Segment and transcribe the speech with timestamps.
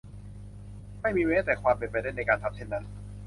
[1.01, 2.85] ไม่มีแม้แต่ความเป็นไปได้ในการทำเช่นนั้น